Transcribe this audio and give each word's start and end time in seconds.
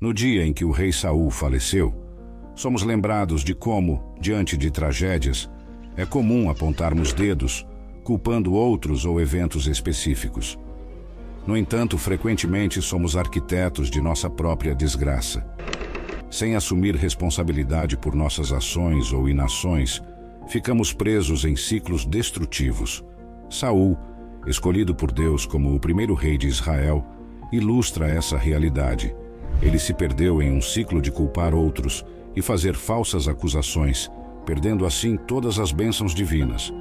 No 0.00 0.14
dia 0.14 0.46
em 0.46 0.52
que 0.52 0.64
o 0.64 0.70
rei 0.70 0.92
Saul 0.92 1.28
faleceu, 1.28 1.92
somos 2.54 2.84
lembrados 2.84 3.42
de 3.42 3.52
como, 3.52 4.14
diante 4.20 4.56
de 4.56 4.70
tragédias, 4.70 5.50
é 5.96 6.06
comum 6.06 6.48
apontarmos 6.48 7.12
dedos, 7.12 7.66
culpando 8.04 8.52
outros 8.52 9.04
ou 9.04 9.20
eventos 9.20 9.66
específicos. 9.66 10.56
No 11.44 11.56
entanto, 11.56 11.98
frequentemente 11.98 12.80
somos 12.80 13.16
arquitetos 13.16 13.90
de 13.90 14.00
nossa 14.00 14.30
própria 14.30 14.72
desgraça. 14.72 15.44
Sem 16.30 16.54
assumir 16.54 16.94
responsabilidade 16.94 17.96
por 17.96 18.14
nossas 18.14 18.52
ações 18.52 19.12
ou 19.12 19.28
inações, 19.28 20.00
ficamos 20.46 20.92
presos 20.92 21.44
em 21.44 21.56
ciclos 21.56 22.04
destrutivos. 22.04 23.04
Saul, 23.50 23.98
escolhido 24.46 24.94
por 24.94 25.10
Deus 25.10 25.44
como 25.44 25.74
o 25.74 25.80
primeiro 25.80 26.14
rei 26.14 26.38
de 26.38 26.46
Israel, 26.46 27.04
ilustra 27.52 28.08
essa 28.08 28.38
realidade 28.38 29.12
ele 29.60 29.78
se 29.78 29.92
perdeu 29.92 30.40
em 30.40 30.52
um 30.52 30.60
ciclo 30.60 31.00
de 31.00 31.10
culpar 31.10 31.54
outros 31.54 32.04
e 32.34 32.42
fazer 32.42 32.74
falsas 32.74 33.26
acusações, 33.26 34.10
perdendo 34.46 34.86
assim 34.86 35.16
todas 35.16 35.58
as 35.58 35.72
bênçãos 35.72 36.14
divinas. 36.14 36.72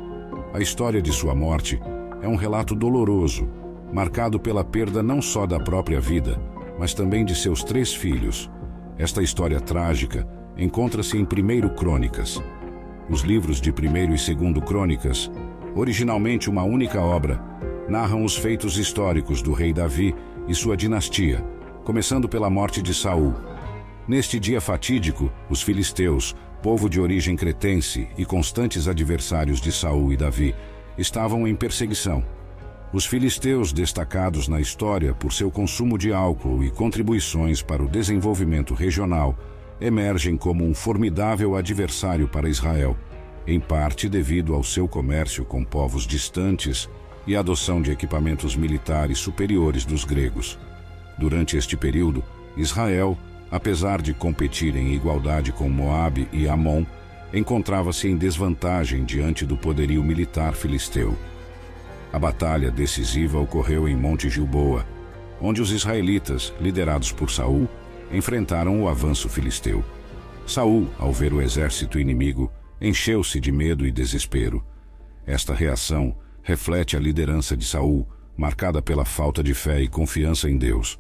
A 0.53 0.59
história 0.59 1.01
de 1.01 1.11
sua 1.11 1.35
morte 1.35 1.79
é 2.21 2.27
um 2.27 2.35
relato 2.35 2.75
doloroso, 2.75 3.49
marcado 3.91 4.39
pela 4.39 4.63
perda 4.63 5.01
não 5.01 5.21
só 5.21 5.45
da 5.45 5.59
própria 5.59 5.99
vida, 5.99 6.39
mas 6.79 6.93
também 6.93 7.25
de 7.25 7.35
seus 7.35 7.63
três 7.63 7.93
filhos. 7.93 8.49
Esta 8.97 9.21
história 9.21 9.59
trágica 9.59 10.27
encontra-se 10.57 11.17
em 11.17 11.23
1 11.23 11.69
Crônicas. 11.75 12.41
Os 13.09 13.21
livros 13.21 13.61
de 13.61 13.71
1 13.71 13.73
e 13.97 14.07
2 14.07 14.63
Crônicas, 14.65 15.31
originalmente 15.75 16.49
uma 16.49 16.63
única 16.63 16.99
obra, 17.01 17.41
narram 17.87 18.23
os 18.23 18.35
feitos 18.35 18.77
históricos 18.77 19.41
do 19.41 19.53
rei 19.53 19.71
Davi 19.71 20.13
e 20.47 20.53
sua 20.53 20.75
dinastia, 20.75 21.43
começando 21.87 22.27
pela 22.27 22.49
morte 22.49 22.81
de 22.81 22.93
Saul. 22.93 23.33
Neste 24.05 24.41
dia 24.41 24.59
fatídico, 24.59 25.31
os 25.49 25.61
filisteus, 25.61 26.35
povo 26.61 26.89
de 26.89 26.99
origem 26.99 27.33
cretense 27.33 28.09
e 28.17 28.25
constantes 28.25 28.89
adversários 28.89 29.61
de 29.61 29.71
Saul 29.71 30.11
e 30.11 30.17
Davi, 30.17 30.53
estavam 30.97 31.47
em 31.47 31.55
perseguição. 31.55 32.25
Os 32.91 33.05
filisteus, 33.05 33.71
destacados 33.71 34.49
na 34.49 34.59
história 34.59 35.13
por 35.13 35.31
seu 35.31 35.49
consumo 35.49 35.97
de 35.97 36.11
álcool 36.11 36.61
e 36.61 36.69
contribuições 36.69 37.61
para 37.61 37.81
o 37.81 37.87
desenvolvimento 37.87 38.73
regional, 38.73 39.39
emergem 39.79 40.35
como 40.35 40.65
um 40.65 40.73
formidável 40.73 41.55
adversário 41.55 42.27
para 42.27 42.49
Israel, 42.49 42.97
em 43.47 43.61
parte 43.61 44.09
devido 44.09 44.53
ao 44.53 44.61
seu 44.61 44.89
comércio 44.89 45.45
com 45.45 45.63
povos 45.63 46.05
distantes 46.05 46.89
e 47.25 47.33
adoção 47.33 47.81
de 47.81 47.91
equipamentos 47.91 48.57
militares 48.57 49.19
superiores 49.19 49.85
dos 49.85 50.03
gregos. 50.03 50.59
Durante 51.17 51.57
este 51.57 51.75
período, 51.75 52.23
Israel, 52.55 53.17
apesar 53.49 54.01
de 54.01 54.13
competir 54.13 54.75
em 54.75 54.93
igualdade 54.93 55.51
com 55.51 55.69
Moabe 55.69 56.27
e 56.31 56.47
Amon, 56.47 56.85
encontrava-se 57.33 58.07
em 58.07 58.15
desvantagem 58.15 59.03
diante 59.03 59.45
do 59.45 59.57
poderio 59.57 60.03
militar 60.03 60.53
filisteu. 60.53 61.17
A 62.11 62.19
batalha 62.19 62.71
decisiva 62.71 63.39
ocorreu 63.39 63.87
em 63.87 63.95
Monte 63.95 64.29
Gilboa, 64.29 64.85
onde 65.41 65.61
os 65.61 65.71
israelitas, 65.71 66.53
liderados 66.59 67.11
por 67.11 67.29
Saul, 67.29 67.67
enfrentaram 68.11 68.81
o 68.81 68.87
avanço 68.87 69.27
filisteu. 69.27 69.83
Saul, 70.45 70.87
ao 70.97 71.11
ver 71.11 71.33
o 71.33 71.41
exército 71.41 71.99
inimigo, 71.99 72.51
encheu-se 72.79 73.39
de 73.39 73.51
medo 73.51 73.85
e 73.85 73.91
desespero. 73.91 74.63
Esta 75.25 75.53
reação 75.53 76.15
reflete 76.41 76.95
a 76.95 76.99
liderança 76.99 77.57
de 77.57 77.65
Saul, 77.65 78.07
marcada 78.37 78.81
pela 78.81 79.03
falta 79.03 79.43
de 79.43 79.53
fé 79.53 79.81
e 79.81 79.87
confiança 79.87 80.49
em 80.49 80.57
Deus. 80.57 80.97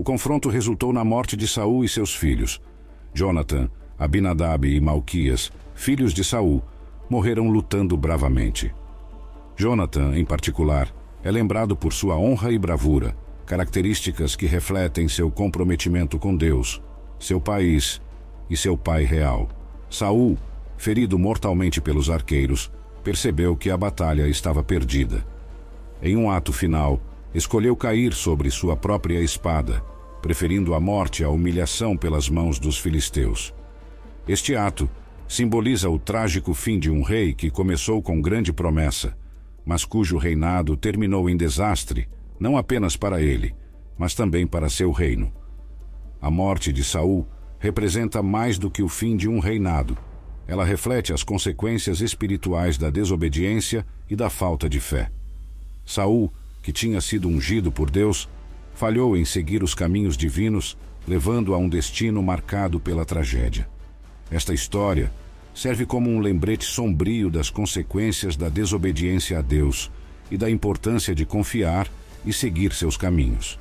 O 0.00 0.02
confronto 0.02 0.48
resultou 0.48 0.94
na 0.94 1.04
morte 1.04 1.36
de 1.36 1.46
Saul 1.46 1.84
e 1.84 1.88
seus 1.88 2.14
filhos. 2.14 2.58
Jonathan, 3.12 3.68
Abinadab 3.98 4.66
e 4.66 4.80
Malquias, 4.80 5.52
filhos 5.74 6.14
de 6.14 6.24
Saul, 6.24 6.62
morreram 7.10 7.50
lutando 7.50 7.98
bravamente. 7.98 8.74
Jonathan, 9.54 10.16
em 10.16 10.24
particular, 10.24 10.90
é 11.22 11.30
lembrado 11.30 11.76
por 11.76 11.92
sua 11.92 12.16
honra 12.16 12.50
e 12.50 12.58
bravura, 12.58 13.14
características 13.44 14.34
que 14.34 14.46
refletem 14.46 15.06
seu 15.06 15.30
comprometimento 15.30 16.18
com 16.18 16.34
Deus, 16.34 16.80
seu 17.18 17.38
país 17.38 18.00
e 18.48 18.56
seu 18.56 18.78
pai 18.78 19.04
real. 19.04 19.50
Saul, 19.90 20.38
ferido 20.78 21.18
mortalmente 21.18 21.78
pelos 21.78 22.08
arqueiros, 22.08 22.72
percebeu 23.04 23.54
que 23.54 23.70
a 23.70 23.76
batalha 23.76 24.26
estava 24.26 24.62
perdida. 24.62 25.26
Em 26.02 26.16
um 26.16 26.30
ato 26.30 26.54
final, 26.54 26.98
escolheu 27.34 27.76
cair 27.76 28.14
sobre 28.14 28.50
sua 28.50 28.74
própria 28.74 29.20
espada, 29.20 29.89
preferindo 30.20 30.74
a 30.74 30.80
morte 30.80 31.24
à 31.24 31.28
humilhação 31.30 31.96
pelas 31.96 32.28
mãos 32.28 32.58
dos 32.58 32.78
filisteus. 32.78 33.54
Este 34.28 34.54
ato 34.54 34.88
simboliza 35.26 35.88
o 35.88 35.98
trágico 35.98 36.54
fim 36.54 36.78
de 36.78 36.90
um 36.90 37.02
rei 37.02 37.32
que 37.32 37.50
começou 37.50 38.02
com 38.02 38.20
grande 38.20 38.52
promessa, 38.52 39.16
mas 39.64 39.84
cujo 39.84 40.18
reinado 40.18 40.76
terminou 40.76 41.28
em 41.28 41.36
desastre, 41.36 42.08
não 42.38 42.56
apenas 42.56 42.96
para 42.96 43.20
ele, 43.20 43.54
mas 43.96 44.14
também 44.14 44.46
para 44.46 44.68
seu 44.68 44.90
reino. 44.90 45.32
A 46.20 46.30
morte 46.30 46.72
de 46.72 46.82
Saul 46.82 47.26
representa 47.58 48.22
mais 48.22 48.58
do 48.58 48.70
que 48.70 48.82
o 48.82 48.88
fim 48.88 49.16
de 49.16 49.28
um 49.28 49.38
reinado. 49.38 49.96
Ela 50.46 50.64
reflete 50.64 51.12
as 51.12 51.22
consequências 51.22 52.00
espirituais 52.00 52.76
da 52.76 52.90
desobediência 52.90 53.86
e 54.08 54.16
da 54.16 54.28
falta 54.28 54.68
de 54.68 54.80
fé. 54.80 55.10
Saul 55.86 56.32
que 56.62 56.72
tinha 56.72 57.00
sido 57.00 57.28
ungido 57.28 57.70
por 57.70 57.90
Deus, 57.90 58.28
falhou 58.74 59.16
em 59.16 59.24
seguir 59.24 59.62
os 59.62 59.74
caminhos 59.74 60.16
divinos, 60.16 60.76
levando 61.06 61.54
a 61.54 61.58
um 61.58 61.68
destino 61.68 62.22
marcado 62.22 62.78
pela 62.78 63.04
tragédia. 63.04 63.68
Esta 64.30 64.54
história 64.54 65.12
serve 65.54 65.84
como 65.84 66.10
um 66.10 66.20
lembrete 66.20 66.64
sombrio 66.64 67.30
das 67.30 67.50
consequências 67.50 68.36
da 68.36 68.48
desobediência 68.48 69.38
a 69.38 69.42
Deus 69.42 69.90
e 70.30 70.36
da 70.36 70.50
importância 70.50 71.14
de 71.14 71.26
confiar 71.26 71.88
e 72.24 72.32
seguir 72.32 72.72
seus 72.72 72.96
caminhos. 72.96 73.58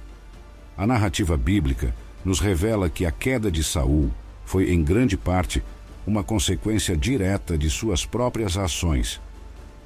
A 0.77 0.85
narrativa 0.85 1.35
bíblica 1.35 1.93
nos 2.23 2.39
revela 2.39 2.89
que 2.89 3.05
a 3.05 3.11
queda 3.11 3.51
de 3.51 3.63
Saul 3.63 4.11
foi 4.45 4.71
em 4.71 4.83
grande 4.83 5.17
parte 5.17 5.63
uma 6.05 6.23
consequência 6.23 6.95
direta 6.95 7.57
de 7.57 7.69
suas 7.69 8.05
próprias 8.05 8.57
ações 8.57 9.19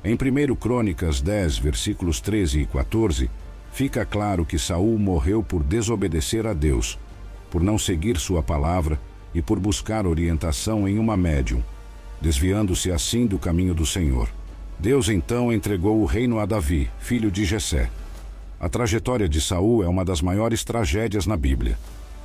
em 0.04 0.16
1 0.16 0.56
Crônicas 0.56 1.22
10, 1.22 1.60
versículos 1.60 2.20
13 2.20 2.60
e 2.60 2.66
14, 2.66 3.30
fica 3.74 4.06
claro 4.06 4.46
que 4.46 4.60
Saul 4.60 5.00
morreu 5.00 5.42
por 5.42 5.64
desobedecer 5.64 6.46
a 6.46 6.54
Deus, 6.54 7.00
por 7.50 7.62
não 7.62 7.78
seguir 7.78 8.18
sua 8.18 8.44
palavra 8.44 9.00
e 9.34 9.42
por 9.42 9.60
buscar 9.60 10.06
orientação 10.06 10.88
em 10.88 11.00
uma 11.00 11.18
médium, 11.18 11.62
desviando-se 12.22 12.92
assim 12.92 13.26
do 13.26 13.40
caminho 13.40 13.74
do 13.74 13.84
Senhor. 13.84 14.30
Deus 14.78 15.10
então 15.10 15.52
entregou 15.52 16.00
o 16.00 16.06
reino 16.06 16.38
a 16.38 16.46
Davi, 16.46 16.88
filho 17.00 17.32
de 17.32 17.46
Jessé. 17.46 17.90
A 18.60 18.70
trajetória 18.70 19.28
de 19.28 19.42
Saul 19.42 19.84
é 19.84 19.88
uma 19.88 20.06
das 20.06 20.22
maiores 20.22 20.64
tragédias 20.64 21.26
na 21.26 21.36
Bíblia. 21.36 21.78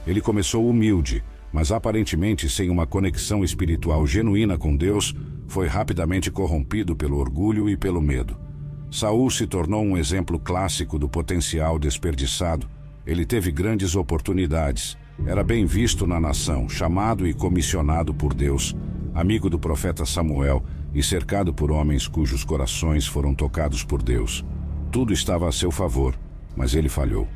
Ele 0.06 0.20
começou 0.20 0.68
humilde, 0.68 1.24
mas 1.50 1.72
aparentemente 1.72 2.46
sem 2.50 2.68
uma 2.68 2.86
conexão 2.86 3.42
espiritual 3.42 4.06
genuína 4.06 4.58
com 4.58 4.76
Deus, 4.76 5.14
foi 5.46 5.66
rapidamente 5.66 6.30
corrompido 6.30 6.94
pelo 6.94 7.16
orgulho 7.16 7.70
e 7.70 7.76
pelo 7.76 8.02
medo. 8.02 8.47
Saul 8.90 9.30
se 9.30 9.46
tornou 9.46 9.82
um 9.82 9.96
exemplo 9.96 10.38
clássico 10.38 10.98
do 10.98 11.08
potencial 11.08 11.78
desperdiçado. 11.78 12.68
Ele 13.06 13.26
teve 13.26 13.50
grandes 13.50 13.94
oportunidades. 13.94 14.96
Era 15.26 15.44
bem 15.44 15.66
visto 15.66 16.06
na 16.06 16.20
nação, 16.20 16.68
chamado 16.68 17.26
e 17.26 17.34
comissionado 17.34 18.14
por 18.14 18.32
Deus, 18.32 18.74
amigo 19.14 19.50
do 19.50 19.58
profeta 19.58 20.06
Samuel 20.06 20.64
e 20.94 21.02
cercado 21.02 21.52
por 21.52 21.70
homens 21.70 22.08
cujos 22.08 22.44
corações 22.44 23.06
foram 23.06 23.34
tocados 23.34 23.84
por 23.84 24.02
Deus. 24.02 24.44
Tudo 24.90 25.12
estava 25.12 25.48
a 25.48 25.52
seu 25.52 25.70
favor, 25.70 26.18
mas 26.56 26.74
ele 26.74 26.88
falhou. 26.88 27.28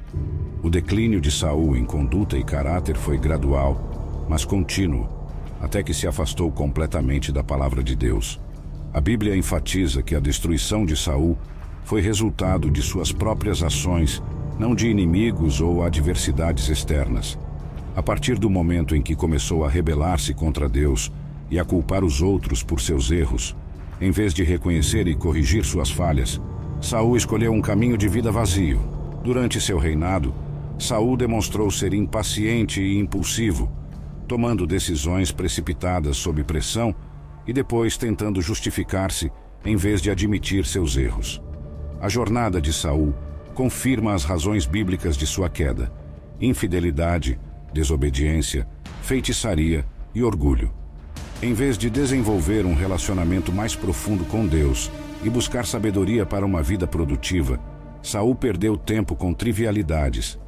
O 0.62 0.70
declínio 0.70 1.20
de 1.20 1.30
Saul 1.30 1.76
em 1.76 1.84
conduta 1.84 2.38
e 2.38 2.44
caráter 2.44 2.96
foi 2.96 3.18
gradual, 3.18 4.26
mas 4.28 4.44
contínuo 4.44 5.08
até 5.60 5.80
que 5.80 5.94
se 5.94 6.08
afastou 6.08 6.50
completamente 6.50 7.30
da 7.30 7.44
palavra 7.44 7.84
de 7.84 7.94
Deus. 7.94 8.40
A 8.94 9.00
Bíblia 9.00 9.34
enfatiza 9.34 10.02
que 10.02 10.14
a 10.14 10.20
destruição 10.20 10.84
de 10.84 10.94
Saul 10.94 11.38
foi 11.82 12.02
resultado 12.02 12.70
de 12.70 12.82
suas 12.82 13.10
próprias 13.10 13.62
ações, 13.62 14.22
não 14.58 14.74
de 14.74 14.86
inimigos 14.86 15.62
ou 15.62 15.82
adversidades 15.82 16.68
externas. 16.68 17.38
A 17.96 18.02
partir 18.02 18.38
do 18.38 18.50
momento 18.50 18.94
em 18.94 19.00
que 19.00 19.16
começou 19.16 19.64
a 19.64 19.70
rebelar-se 19.70 20.34
contra 20.34 20.68
Deus 20.68 21.10
e 21.50 21.58
a 21.58 21.64
culpar 21.64 22.04
os 22.04 22.20
outros 22.20 22.62
por 22.62 22.82
seus 22.82 23.10
erros, 23.10 23.56
em 23.98 24.10
vez 24.10 24.34
de 24.34 24.42
reconhecer 24.42 25.06
e 25.08 25.14
corrigir 25.14 25.64
suas 25.64 25.90
falhas, 25.90 26.38
Saul 26.78 27.16
escolheu 27.16 27.52
um 27.52 27.62
caminho 27.62 27.96
de 27.96 28.08
vida 28.08 28.30
vazio. 28.30 28.78
Durante 29.24 29.58
seu 29.58 29.78
reinado, 29.78 30.34
Saul 30.78 31.16
demonstrou 31.16 31.70
ser 31.70 31.94
impaciente 31.94 32.82
e 32.82 32.98
impulsivo, 32.98 33.70
tomando 34.28 34.66
decisões 34.66 35.32
precipitadas 35.32 36.18
sob 36.18 36.44
pressão 36.44 36.94
e 37.46 37.52
depois 37.52 37.96
tentando 37.96 38.40
justificar-se 38.40 39.30
em 39.64 39.76
vez 39.76 40.00
de 40.00 40.10
admitir 40.10 40.64
seus 40.64 40.96
erros. 40.96 41.42
A 42.00 42.08
jornada 42.08 42.60
de 42.60 42.72
Saul 42.72 43.14
confirma 43.54 44.14
as 44.14 44.24
razões 44.24 44.66
bíblicas 44.66 45.16
de 45.16 45.26
sua 45.26 45.48
queda: 45.48 45.92
infidelidade, 46.40 47.38
desobediência, 47.72 48.66
feitiçaria 49.02 49.86
e 50.14 50.22
orgulho. 50.22 50.72
Em 51.42 51.54
vez 51.54 51.76
de 51.76 51.90
desenvolver 51.90 52.64
um 52.64 52.74
relacionamento 52.74 53.52
mais 53.52 53.74
profundo 53.74 54.24
com 54.24 54.46
Deus 54.46 54.90
e 55.24 55.30
buscar 55.30 55.66
sabedoria 55.66 56.24
para 56.24 56.46
uma 56.46 56.62
vida 56.62 56.86
produtiva, 56.86 57.58
Saul 58.02 58.34
perdeu 58.34 58.76
tempo 58.76 59.14
com 59.14 59.32
trivialidades. 59.32 60.38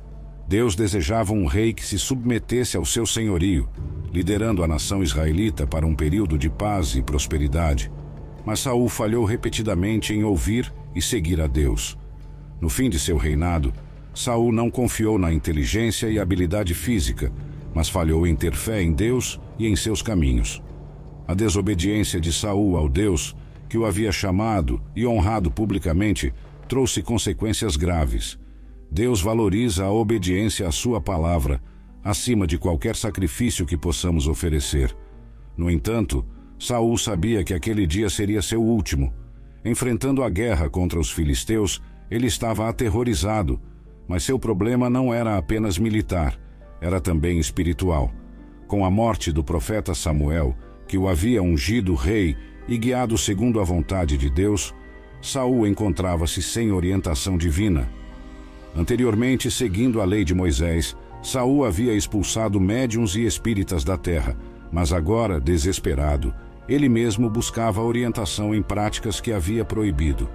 Deus 0.46 0.76
desejava 0.76 1.32
um 1.32 1.46
rei 1.46 1.72
que 1.72 1.84
se 1.84 1.98
submetesse 1.98 2.76
ao 2.76 2.84
seu 2.84 3.06
senhorio, 3.06 3.68
liderando 4.12 4.62
a 4.62 4.68
nação 4.68 5.02
israelita 5.02 5.66
para 5.66 5.86
um 5.86 5.94
período 5.94 6.38
de 6.38 6.50
paz 6.50 6.94
e 6.94 7.02
prosperidade. 7.02 7.90
Mas 8.44 8.60
Saul 8.60 8.88
falhou 8.88 9.24
repetidamente 9.24 10.12
em 10.12 10.22
ouvir 10.22 10.72
e 10.94 11.00
seguir 11.00 11.40
a 11.40 11.46
Deus. 11.46 11.98
No 12.60 12.68
fim 12.68 12.90
de 12.90 12.98
seu 12.98 13.16
reinado, 13.16 13.72
Saul 14.14 14.52
não 14.52 14.70
confiou 14.70 15.18
na 15.18 15.32
inteligência 15.32 16.08
e 16.08 16.18
habilidade 16.18 16.74
física, 16.74 17.32
mas 17.74 17.88
falhou 17.88 18.26
em 18.26 18.36
ter 18.36 18.54
fé 18.54 18.82
em 18.82 18.92
Deus 18.92 19.40
e 19.58 19.66
em 19.66 19.74
seus 19.74 20.02
caminhos. 20.02 20.62
A 21.26 21.34
desobediência 21.34 22.20
de 22.20 22.32
Saul 22.32 22.76
ao 22.76 22.88
Deus, 22.88 23.34
que 23.68 23.78
o 23.78 23.86
havia 23.86 24.12
chamado 24.12 24.80
e 24.94 25.06
honrado 25.06 25.50
publicamente, 25.50 26.32
trouxe 26.68 27.02
consequências 27.02 27.76
graves. 27.76 28.38
Deus 28.94 29.20
valoriza 29.20 29.84
a 29.84 29.90
obediência 29.90 30.68
à 30.68 30.70
sua 30.70 31.00
palavra, 31.00 31.60
acima 32.00 32.46
de 32.46 32.56
qualquer 32.56 32.94
sacrifício 32.94 33.66
que 33.66 33.76
possamos 33.76 34.28
oferecer. 34.28 34.96
No 35.56 35.68
entanto, 35.68 36.24
Saul 36.60 36.96
sabia 36.96 37.42
que 37.42 37.52
aquele 37.52 37.88
dia 37.88 38.08
seria 38.08 38.40
seu 38.40 38.62
último. 38.62 39.12
Enfrentando 39.64 40.22
a 40.22 40.30
guerra 40.30 40.70
contra 40.70 40.96
os 40.96 41.10
filisteus, 41.10 41.82
ele 42.08 42.28
estava 42.28 42.68
aterrorizado, 42.68 43.60
mas 44.06 44.22
seu 44.22 44.38
problema 44.38 44.88
não 44.88 45.12
era 45.12 45.36
apenas 45.36 45.76
militar, 45.76 46.38
era 46.80 47.00
também 47.00 47.40
espiritual. 47.40 48.12
Com 48.68 48.84
a 48.84 48.90
morte 48.92 49.32
do 49.32 49.42
profeta 49.42 49.92
Samuel, 49.92 50.54
que 50.86 50.96
o 50.96 51.08
havia 51.08 51.42
ungido 51.42 51.96
rei 51.96 52.36
e 52.68 52.78
guiado 52.78 53.18
segundo 53.18 53.58
a 53.58 53.64
vontade 53.64 54.16
de 54.16 54.30
Deus, 54.30 54.72
Saul 55.20 55.66
encontrava-se 55.66 56.40
sem 56.40 56.70
orientação 56.70 57.36
divina. 57.36 57.90
Anteriormente, 58.76 59.50
seguindo 59.50 60.00
a 60.00 60.04
lei 60.04 60.24
de 60.24 60.34
Moisés, 60.34 60.96
Saul 61.22 61.64
havia 61.64 61.94
expulsado 61.94 62.60
médiuns 62.60 63.14
e 63.14 63.24
espíritas 63.24 63.84
da 63.84 63.96
terra, 63.96 64.36
mas 64.70 64.92
agora, 64.92 65.40
desesperado, 65.40 66.34
ele 66.68 66.88
mesmo 66.88 67.30
buscava 67.30 67.80
orientação 67.80 68.54
em 68.54 68.62
práticas 68.62 69.20
que 69.20 69.32
havia 69.32 69.64
proibido. 69.64 70.28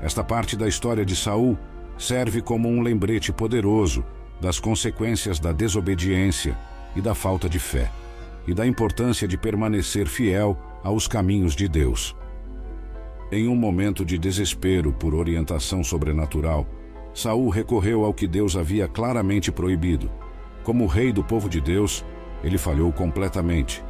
Esta 0.00 0.22
parte 0.22 0.56
da 0.56 0.68
história 0.68 1.04
de 1.04 1.16
Saul 1.16 1.58
serve 1.98 2.40
como 2.40 2.68
um 2.68 2.82
lembrete 2.82 3.32
poderoso 3.32 4.04
das 4.40 4.58
consequências 4.58 5.38
da 5.38 5.52
desobediência 5.52 6.56
e 6.96 7.00
da 7.00 7.14
falta 7.14 7.48
de 7.48 7.58
fé, 7.58 7.90
e 8.46 8.54
da 8.54 8.66
importância 8.66 9.26
de 9.26 9.36
permanecer 9.36 10.06
fiel 10.06 10.58
aos 10.82 11.06
caminhos 11.06 11.54
de 11.54 11.68
Deus. 11.68 12.16
Em 13.30 13.48
um 13.48 13.56
momento 13.56 14.04
de 14.04 14.18
desespero 14.18 14.92
por 14.92 15.14
orientação 15.14 15.82
sobrenatural, 15.82 16.66
Saul 17.14 17.48
recorreu 17.50 18.04
ao 18.04 18.14
que 18.14 18.26
Deus 18.26 18.56
havia 18.56 18.88
claramente 18.88 19.52
proibido. 19.52 20.10
Como 20.62 20.86
rei 20.86 21.12
do 21.12 21.22
povo 21.22 21.48
de 21.48 21.60
Deus, 21.60 22.04
ele 22.42 22.56
falhou 22.56 22.92
completamente. 22.92 23.84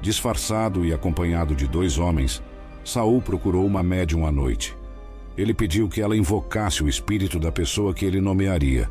Disfarçado 0.00 0.84
e 0.84 0.92
acompanhado 0.92 1.54
de 1.54 1.66
dois 1.66 1.98
homens, 1.98 2.42
Saul 2.84 3.20
procurou 3.20 3.66
uma 3.66 3.82
médium 3.82 4.26
à 4.26 4.32
noite. 4.32 4.76
Ele 5.36 5.52
pediu 5.52 5.88
que 5.88 6.00
ela 6.00 6.16
invocasse 6.16 6.82
o 6.82 6.88
espírito 6.88 7.38
da 7.38 7.50
pessoa 7.50 7.92
que 7.92 8.04
ele 8.04 8.20
nomearia. 8.20 8.88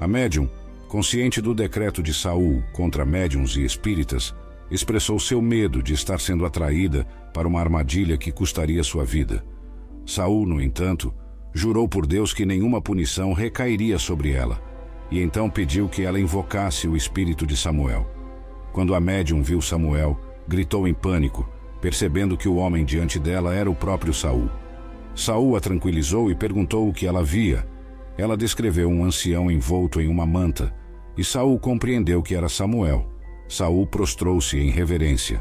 A 0.00 0.08
médium, 0.08 0.48
consciente 0.88 1.40
do 1.40 1.54
decreto 1.54 2.02
de 2.02 2.14
Saul 2.14 2.62
contra 2.72 3.04
médiums 3.04 3.56
e 3.56 3.64
espíritas, 3.64 4.34
expressou 4.70 5.18
seu 5.20 5.42
medo 5.42 5.82
de 5.82 5.92
estar 5.92 6.18
sendo 6.18 6.46
atraída 6.46 7.04
para 7.32 7.46
uma 7.46 7.60
armadilha 7.60 8.16
que 8.16 8.32
custaria 8.32 8.82
sua 8.82 9.04
vida. 9.04 9.44
Saul, 10.06 10.46
no 10.46 10.60
entanto, 10.60 11.12
jurou 11.54 11.88
por 11.88 12.04
Deus 12.04 12.34
que 12.34 12.44
nenhuma 12.44 12.82
punição 12.82 13.32
recairia 13.32 13.98
sobre 13.98 14.32
ela, 14.32 14.60
e 15.10 15.20
então 15.20 15.48
pediu 15.48 15.88
que 15.88 16.02
ela 16.02 16.18
invocasse 16.18 16.88
o 16.88 16.96
espírito 16.96 17.46
de 17.46 17.56
Samuel. 17.56 18.10
Quando 18.72 18.94
a 18.94 19.00
médium 19.00 19.40
viu 19.40 19.62
Samuel, 19.62 20.18
gritou 20.48 20.88
em 20.88 20.92
pânico, 20.92 21.48
percebendo 21.80 22.36
que 22.36 22.48
o 22.48 22.56
homem 22.56 22.84
diante 22.84 23.18
dela 23.18 23.54
era 23.54 23.70
o 23.70 23.74
próprio 23.74 24.12
Saul. 24.12 24.50
Saul 25.14 25.56
a 25.56 25.60
tranquilizou 25.60 26.28
e 26.30 26.34
perguntou 26.34 26.88
o 26.88 26.92
que 26.92 27.06
ela 27.06 27.22
via. 27.22 27.64
Ela 28.18 28.36
descreveu 28.36 28.88
um 28.88 29.04
ancião 29.04 29.48
envolto 29.48 30.00
em 30.00 30.08
uma 30.08 30.26
manta, 30.26 30.74
e 31.16 31.22
Saul 31.22 31.58
compreendeu 31.58 32.20
que 32.20 32.34
era 32.34 32.48
Samuel. 32.48 33.06
Saul 33.48 33.86
prostrou-se 33.86 34.58
em 34.58 34.70
reverência. 34.70 35.40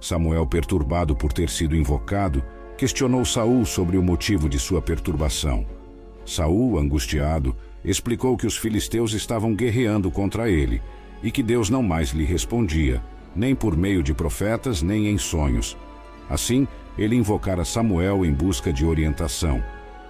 Samuel, 0.00 0.46
perturbado 0.46 1.16
por 1.16 1.32
ter 1.32 1.50
sido 1.50 1.74
invocado, 1.74 2.42
questionou 2.80 3.26
Saul 3.26 3.66
sobre 3.66 3.98
o 3.98 4.02
motivo 4.02 4.48
de 4.48 4.58
sua 4.58 4.80
perturbação. 4.80 5.66
Saul, 6.24 6.78
angustiado, 6.78 7.54
explicou 7.84 8.38
que 8.38 8.46
os 8.46 8.56
filisteus 8.56 9.12
estavam 9.12 9.54
guerreando 9.54 10.10
contra 10.10 10.48
ele 10.50 10.80
e 11.22 11.30
que 11.30 11.42
Deus 11.42 11.68
não 11.68 11.82
mais 11.82 12.12
lhe 12.12 12.24
respondia, 12.24 13.02
nem 13.36 13.54
por 13.54 13.76
meio 13.76 14.02
de 14.02 14.14
profetas, 14.14 14.80
nem 14.80 15.08
em 15.08 15.18
sonhos. 15.18 15.76
Assim, 16.26 16.66
ele 16.96 17.14
invocara 17.14 17.66
Samuel 17.66 18.24
em 18.24 18.32
busca 18.32 18.72
de 18.72 18.86
orientação. 18.86 19.62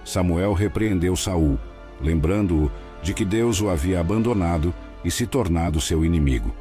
Samuel 0.05 0.53
repreendeu 0.53 1.13
Saul, 1.17 1.59
lembrando-o 1.99 2.71
de 3.03 3.13
que 3.13 3.25
Deus 3.25 3.59
o 3.59 3.67
havia 3.67 3.99
abandonado 3.99 4.73
e 5.03 5.11
se 5.11 5.27
tornado 5.27 5.81
seu 5.81 6.05
inimigo. 6.05 6.55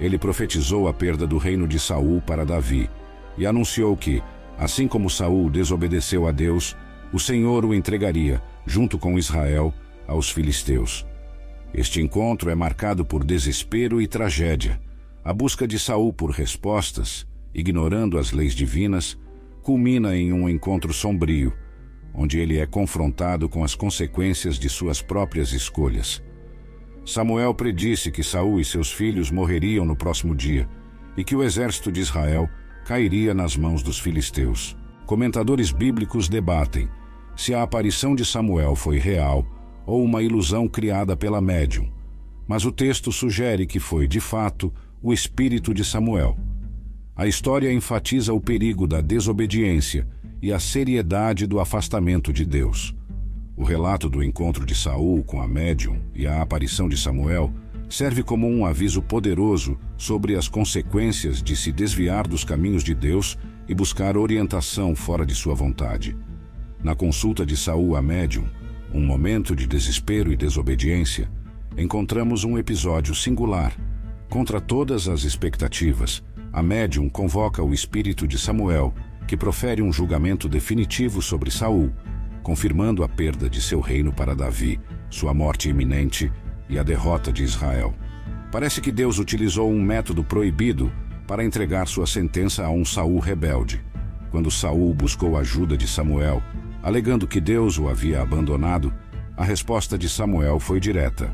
Ele 0.00 0.18
profetizou 0.18 0.88
a 0.88 0.92
perda 0.92 1.28
do 1.28 1.38
reino 1.38 1.68
de 1.68 1.78
Saul 1.78 2.20
para 2.26 2.44
Davi 2.44 2.90
e 3.36 3.46
anunciou 3.46 3.96
que, 3.96 4.20
Assim 4.58 4.88
como 4.88 5.08
Saul 5.08 5.48
desobedeceu 5.48 6.26
a 6.26 6.32
Deus, 6.32 6.76
o 7.12 7.18
Senhor 7.18 7.64
o 7.64 7.72
entregaria, 7.72 8.42
junto 8.66 8.98
com 8.98 9.16
Israel, 9.16 9.72
aos 10.06 10.28
filisteus. 10.28 11.06
Este 11.72 12.00
encontro 12.00 12.50
é 12.50 12.54
marcado 12.56 13.04
por 13.04 13.22
desespero 13.24 14.02
e 14.02 14.08
tragédia. 14.08 14.80
A 15.24 15.32
busca 15.32 15.66
de 15.66 15.78
Saul 15.78 16.12
por 16.12 16.30
respostas, 16.30 17.26
ignorando 17.54 18.18
as 18.18 18.32
leis 18.32 18.54
divinas, 18.54 19.16
culmina 19.62 20.16
em 20.16 20.32
um 20.32 20.48
encontro 20.48 20.92
sombrio, 20.92 21.52
onde 22.12 22.38
ele 22.38 22.58
é 22.58 22.66
confrontado 22.66 23.48
com 23.48 23.62
as 23.62 23.74
consequências 23.74 24.58
de 24.58 24.68
suas 24.68 25.00
próprias 25.00 25.52
escolhas. 25.52 26.22
Samuel 27.04 27.54
predisse 27.54 28.10
que 28.10 28.24
Saul 28.24 28.60
e 28.60 28.64
seus 28.64 28.92
filhos 28.92 29.30
morreriam 29.30 29.84
no 29.84 29.94
próximo 29.94 30.34
dia 30.34 30.68
e 31.16 31.24
que 31.24 31.36
o 31.36 31.42
exército 31.42 31.92
de 31.92 32.00
Israel 32.00 32.48
cairia 32.88 33.34
nas 33.34 33.54
mãos 33.54 33.82
dos 33.82 33.98
filisteus. 33.98 34.74
Comentadores 35.04 35.70
bíblicos 35.70 36.26
debatem 36.26 36.88
se 37.36 37.52
a 37.52 37.62
aparição 37.62 38.16
de 38.16 38.24
Samuel 38.24 38.74
foi 38.74 38.96
real 38.96 39.46
ou 39.84 40.02
uma 40.02 40.22
ilusão 40.22 40.66
criada 40.66 41.14
pela 41.14 41.38
médium, 41.38 41.92
mas 42.46 42.64
o 42.64 42.72
texto 42.72 43.12
sugere 43.12 43.66
que 43.66 43.78
foi, 43.78 44.08
de 44.08 44.20
fato, 44.20 44.72
o 45.02 45.12
espírito 45.12 45.74
de 45.74 45.84
Samuel. 45.84 46.38
A 47.14 47.26
história 47.26 47.70
enfatiza 47.70 48.32
o 48.32 48.40
perigo 48.40 48.86
da 48.86 49.02
desobediência 49.02 50.08
e 50.40 50.50
a 50.50 50.58
seriedade 50.58 51.46
do 51.46 51.60
afastamento 51.60 52.32
de 52.32 52.46
Deus. 52.46 52.96
O 53.54 53.64
relato 53.64 54.08
do 54.08 54.24
encontro 54.24 54.64
de 54.64 54.74
Saul 54.74 55.22
com 55.24 55.42
a 55.42 55.46
médium 55.46 56.00
e 56.14 56.26
a 56.26 56.40
aparição 56.40 56.88
de 56.88 56.96
Samuel 56.96 57.52
serve 57.88 58.22
como 58.22 58.46
um 58.46 58.66
aviso 58.66 59.00
poderoso 59.00 59.78
sobre 59.96 60.36
as 60.36 60.46
consequências 60.46 61.42
de 61.42 61.56
se 61.56 61.72
desviar 61.72 62.28
dos 62.28 62.44
caminhos 62.44 62.84
de 62.84 62.94
Deus 62.94 63.38
e 63.66 63.74
buscar 63.74 64.16
orientação 64.16 64.94
fora 64.94 65.24
de 65.24 65.34
sua 65.34 65.54
vontade. 65.54 66.16
Na 66.82 66.94
consulta 66.94 67.44
de 67.46 67.56
Saul 67.56 67.96
a 67.96 68.02
médium, 68.02 68.44
um 68.92 69.04
momento 69.04 69.56
de 69.56 69.66
desespero 69.66 70.32
e 70.32 70.36
desobediência, 70.36 71.30
encontramos 71.76 72.44
um 72.44 72.58
episódio 72.58 73.14
singular. 73.14 73.74
Contra 74.28 74.60
todas 74.60 75.08
as 75.08 75.24
expectativas, 75.24 76.22
a 76.52 76.62
médium 76.62 77.08
convoca 77.08 77.62
o 77.62 77.72
espírito 77.72 78.26
de 78.26 78.38
Samuel, 78.38 78.94
que 79.26 79.36
profere 79.36 79.82
um 79.82 79.92
julgamento 79.92 80.48
definitivo 80.48 81.20
sobre 81.20 81.50
Saul, 81.50 81.92
confirmando 82.42 83.02
a 83.02 83.08
perda 83.08 83.48
de 83.48 83.60
seu 83.60 83.80
reino 83.80 84.12
para 84.12 84.34
Davi, 84.34 84.80
sua 85.10 85.34
morte 85.34 85.68
iminente 85.68 86.30
e 86.68 86.78
a 86.78 86.82
derrota 86.82 87.32
de 87.32 87.42
Israel. 87.42 87.94
Parece 88.50 88.80
que 88.80 88.90
Deus 88.90 89.18
utilizou 89.18 89.70
um 89.70 89.80
método 89.80 90.24
proibido 90.24 90.92
para 91.26 91.44
entregar 91.44 91.86
sua 91.86 92.06
sentença 92.06 92.64
a 92.64 92.70
um 92.70 92.84
Saul 92.84 93.18
rebelde. 93.18 93.84
Quando 94.30 94.50
Saul 94.50 94.94
buscou 94.94 95.36
ajuda 95.36 95.76
de 95.76 95.86
Samuel, 95.86 96.42
alegando 96.82 97.26
que 97.26 97.40
Deus 97.40 97.78
o 97.78 97.88
havia 97.88 98.22
abandonado, 98.22 98.92
a 99.36 99.44
resposta 99.44 99.98
de 99.98 100.08
Samuel 100.08 100.58
foi 100.58 100.80
direta. 100.80 101.32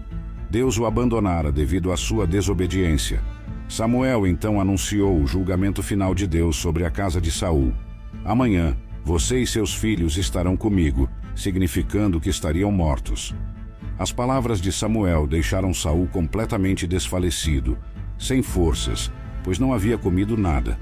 Deus 0.50 0.78
o 0.78 0.86
abandonara 0.86 1.50
devido 1.50 1.90
à 1.90 1.96
sua 1.96 2.26
desobediência. 2.26 3.22
Samuel 3.68 4.26
então 4.26 4.60
anunciou 4.60 5.20
o 5.20 5.26
julgamento 5.26 5.82
final 5.82 6.14
de 6.14 6.26
Deus 6.26 6.56
sobre 6.56 6.84
a 6.84 6.90
casa 6.90 7.20
de 7.20 7.30
Saul. 7.30 7.72
Amanhã, 8.24 8.76
você 9.04 9.40
e 9.40 9.46
seus 9.46 9.74
filhos 9.74 10.16
estarão 10.16 10.56
comigo, 10.56 11.08
significando 11.34 12.20
que 12.20 12.28
estariam 12.28 12.70
mortos. 12.70 13.34
As 13.98 14.10
palavras 14.10 14.60
de 14.60 14.72
Samuel 14.72 15.26
deixaram 15.26 15.72
Saul 15.72 16.08
completamente 16.08 16.86
desfalecido, 16.86 17.78
sem 18.18 18.42
forças, 18.42 19.10
pois 19.44 19.58
não 19.58 19.72
havia 19.72 19.96
comido 19.96 20.36
nada. 20.36 20.78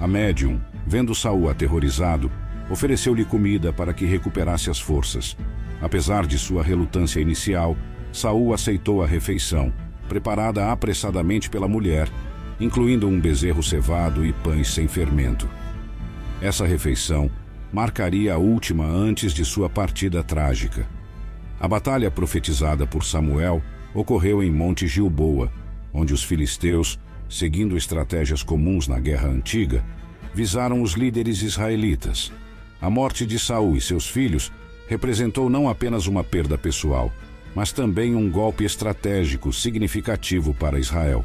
A 0.00 0.08
médium, 0.08 0.60
vendo 0.86 1.14
Saul 1.14 1.48
aterrorizado, 1.48 2.30
ofereceu-lhe 2.68 3.24
comida 3.24 3.72
para 3.72 3.92
que 3.92 4.04
recuperasse 4.04 4.70
as 4.70 4.80
forças. 4.80 5.36
Apesar 5.80 6.26
de 6.26 6.36
sua 6.36 6.62
relutância 6.62 7.20
inicial, 7.20 7.76
Saul 8.12 8.52
aceitou 8.52 9.02
a 9.02 9.06
refeição, 9.06 9.72
preparada 10.08 10.72
apressadamente 10.72 11.48
pela 11.48 11.68
mulher, 11.68 12.08
incluindo 12.58 13.06
um 13.06 13.20
bezerro 13.20 13.62
cevado 13.62 14.26
e 14.26 14.32
pães 14.32 14.68
sem 14.72 14.88
fermento. 14.88 15.48
Essa 16.40 16.66
refeição 16.66 17.30
marcaria 17.72 18.34
a 18.34 18.38
última 18.38 18.84
antes 18.84 19.32
de 19.32 19.44
sua 19.44 19.68
partida 19.68 20.24
trágica. 20.24 20.97
A 21.60 21.66
batalha 21.66 22.08
profetizada 22.08 22.86
por 22.86 23.04
Samuel 23.04 23.60
ocorreu 23.92 24.42
em 24.42 24.50
Monte 24.50 24.86
Gilboa, 24.86 25.50
onde 25.92 26.14
os 26.14 26.22
filisteus, 26.22 27.00
seguindo 27.28 27.76
estratégias 27.76 28.44
comuns 28.44 28.86
na 28.86 29.00
guerra 29.00 29.28
antiga, 29.28 29.84
visaram 30.32 30.82
os 30.82 30.92
líderes 30.92 31.42
israelitas. 31.42 32.32
A 32.80 32.88
morte 32.88 33.26
de 33.26 33.40
Saul 33.40 33.76
e 33.76 33.80
seus 33.80 34.08
filhos 34.08 34.52
representou 34.86 35.50
não 35.50 35.68
apenas 35.68 36.06
uma 36.06 36.22
perda 36.22 36.56
pessoal, 36.56 37.12
mas 37.56 37.72
também 37.72 38.14
um 38.14 38.30
golpe 38.30 38.62
estratégico 38.62 39.52
significativo 39.52 40.54
para 40.54 40.78
Israel. 40.78 41.24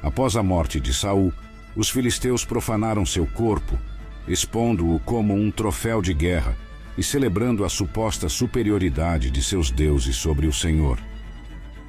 Após 0.00 0.36
a 0.36 0.42
morte 0.42 0.78
de 0.78 0.94
Saul, 0.94 1.32
os 1.74 1.90
filisteus 1.90 2.44
profanaram 2.44 3.04
seu 3.04 3.26
corpo, 3.26 3.76
expondo-o 4.28 5.00
como 5.00 5.34
um 5.34 5.50
troféu 5.50 6.00
de 6.00 6.14
guerra 6.14 6.56
e 6.98 7.02
celebrando 7.02 7.64
a 7.64 7.68
suposta 7.68 8.28
superioridade 8.28 9.30
de 9.30 9.40
seus 9.40 9.70
deuses 9.70 10.16
sobre 10.16 10.48
o 10.48 10.52
Senhor. 10.52 10.98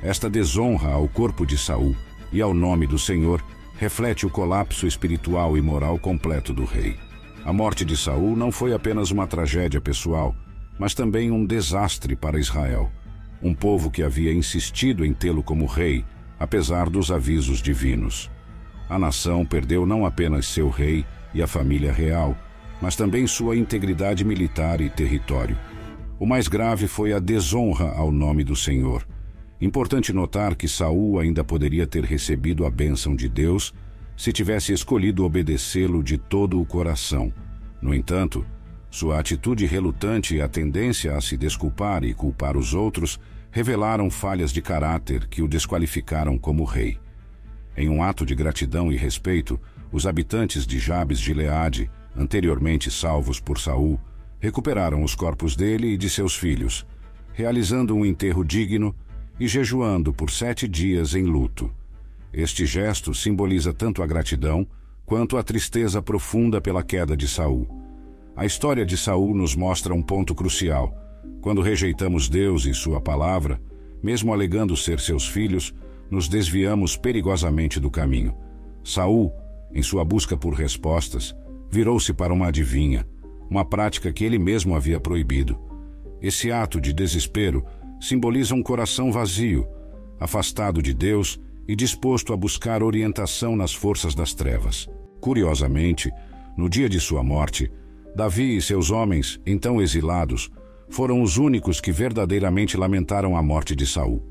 Esta 0.03 0.29
desonra 0.29 0.91
ao 0.91 1.07
corpo 1.07 1.47
de 1.47 1.57
Saul 1.57 1.95
e 2.31 2.39
ao 2.39 2.53
nome 2.53 2.85
do 2.85 2.99
Senhor 2.99 3.43
reflete 3.75 4.27
o 4.27 4.29
colapso 4.29 4.85
espiritual 4.85 5.57
e 5.57 5.61
moral 5.61 5.97
completo 5.97 6.53
do 6.53 6.63
rei. 6.63 6.95
A 7.43 7.51
morte 7.51 7.83
de 7.83 7.97
Saul 7.97 8.35
não 8.35 8.51
foi 8.51 8.71
apenas 8.71 9.09
uma 9.09 9.25
tragédia 9.25 9.81
pessoal, 9.81 10.35
mas 10.77 10.93
também 10.93 11.31
um 11.31 11.43
desastre 11.43 12.15
para 12.15 12.39
Israel, 12.39 12.91
um 13.41 13.53
povo 13.53 13.89
que 13.89 14.03
havia 14.03 14.31
insistido 14.31 15.03
em 15.03 15.11
tê-lo 15.11 15.41
como 15.41 15.65
rei, 15.65 16.05
apesar 16.39 16.87
dos 16.87 17.09
avisos 17.09 17.63
divinos. 17.63 18.29
A 18.87 18.99
nação 18.99 19.43
perdeu 19.43 19.87
não 19.87 20.05
apenas 20.05 20.45
seu 20.45 20.69
rei 20.69 21.03
e 21.33 21.41
a 21.41 21.47
família 21.47 21.91
real, 21.91 22.37
mas 22.81 22.95
também 22.95 23.27
sua 23.27 23.55
integridade 23.55 24.23
militar 24.23 24.81
e 24.81 24.89
território. 24.89 25.57
O 26.19 26.25
mais 26.25 26.47
grave 26.47 26.87
foi 26.87 27.13
a 27.13 27.19
desonra 27.19 27.91
ao 27.91 28.11
nome 28.11 28.43
do 28.43 28.55
Senhor. 28.55 29.07
Importante 29.61 30.13
notar 30.13 30.55
que 30.55 30.67
Saul 30.67 31.19
ainda 31.19 31.43
poderia 31.43 31.85
ter 31.85 32.03
recebido 32.03 32.65
a 32.65 32.69
bênção 32.69 33.15
de 33.15 33.27
Deus 33.27 33.73
se 34.15 34.31
tivesse 34.31 34.73
escolhido 34.73 35.23
obedecê-lo 35.23 36.03
de 36.03 36.17
todo 36.17 36.59
o 36.59 36.65
coração. 36.65 37.33
No 37.81 37.93
entanto, 37.93 38.45
sua 38.89 39.19
atitude 39.19 39.65
relutante 39.65 40.35
e 40.35 40.41
a 40.41 40.47
tendência 40.47 41.15
a 41.15 41.21
se 41.21 41.37
desculpar 41.37 42.03
e 42.03 42.13
culpar 42.13 42.57
os 42.57 42.73
outros 42.73 43.19
revelaram 43.51 44.09
falhas 44.09 44.51
de 44.51 44.61
caráter 44.61 45.27
que 45.27 45.41
o 45.41 45.47
desqualificaram 45.47 46.37
como 46.37 46.63
rei. 46.63 46.97
Em 47.77 47.87
um 47.87 48.03
ato 48.03 48.25
de 48.25 48.35
gratidão 48.35 48.91
e 48.91 48.97
respeito, 48.97 49.59
os 49.91 50.05
habitantes 50.05 50.67
de 50.67 50.79
Jabes 50.79 51.19
de 51.19 51.33
Leade, 51.33 51.89
anteriormente 52.19 52.91
salvos 52.91 53.39
por 53.39 53.57
Saul, 53.57 53.97
recuperaram 54.39 55.03
os 55.03 55.15
corpos 55.15 55.55
dele 55.55 55.93
e 55.93 55.97
de 55.97 56.09
seus 56.09 56.35
filhos, 56.35 56.85
realizando 57.33 57.95
um 57.95 58.05
enterro 58.05 58.43
digno 58.43 58.93
e 59.39 59.47
jejuando 59.47 60.13
por 60.13 60.29
sete 60.29 60.67
dias 60.67 61.15
em 61.15 61.23
luto. 61.23 61.71
Este 62.33 62.65
gesto 62.65 63.13
simboliza 63.13 63.73
tanto 63.73 64.03
a 64.03 64.07
gratidão 64.07 64.67
quanto 65.05 65.37
a 65.37 65.43
tristeza 65.43 66.01
profunda 66.01 66.59
pela 66.59 66.83
queda 66.83 67.15
de 67.15 67.27
Saul. 67.27 67.67
A 68.35 68.45
história 68.45 68.85
de 68.85 68.97
Saul 68.97 69.33
nos 69.33 69.55
mostra 69.55 69.93
um 69.93 70.01
ponto 70.01 70.35
crucial. 70.35 70.93
Quando 71.41 71.61
rejeitamos 71.61 72.29
Deus 72.29 72.65
e 72.65 72.73
sua 72.73 73.01
palavra, 73.01 73.61
mesmo 74.03 74.33
alegando 74.33 74.75
ser 74.75 74.99
seus 74.99 75.27
filhos, 75.27 75.73
nos 76.11 76.27
desviamos 76.27 76.97
perigosamente 76.97 77.79
do 77.79 77.89
caminho. 77.89 78.35
Saul, 78.83 79.31
em 79.73 79.81
sua 79.81 80.03
busca 80.03 80.37
por 80.37 80.53
respostas, 80.53 81.35
virou-se 81.69 82.13
para 82.13 82.33
uma 82.33 82.47
adivinha, 82.47 83.05
uma 83.49 83.65
prática 83.65 84.11
que 84.11 84.23
ele 84.23 84.39
mesmo 84.39 84.75
havia 84.75 84.99
proibido. 84.99 85.57
Esse 86.21 86.51
ato 86.51 86.79
de 86.79 86.93
desespero 86.93 87.65
simboliza 87.99 88.55
um 88.55 88.63
coração 88.63 89.11
vazio, 89.11 89.67
afastado 90.19 90.81
de 90.81 90.93
Deus 90.93 91.39
e 91.67 91.75
disposto 91.75 92.33
a 92.33 92.37
buscar 92.37 92.81
orientação 92.81 93.55
nas 93.55 93.73
forças 93.73 94.15
das 94.15 94.33
trevas. 94.33 94.89
Curiosamente, 95.21 96.11
no 96.57 96.69
dia 96.69 96.89
de 96.89 96.99
sua 96.99 97.23
morte, 97.23 97.71
Davi 98.15 98.57
e 98.57 98.61
seus 98.61 98.89
homens, 98.89 99.39
então 99.45 99.81
exilados, 99.81 100.49
foram 100.89 101.21
os 101.21 101.37
únicos 101.37 101.79
que 101.79 101.91
verdadeiramente 101.91 102.75
lamentaram 102.75 103.37
a 103.37 103.43
morte 103.43 103.75
de 103.75 103.85
Saul. 103.85 104.25